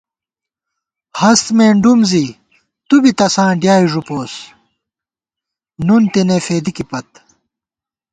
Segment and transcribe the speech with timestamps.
[1.19, 2.25] ہست مېنڈُوم زی
[2.87, 4.33] تُو بی تساں ڈیائےݫُپوس،
[5.85, 7.09] نُن تېنےفېدِکےپت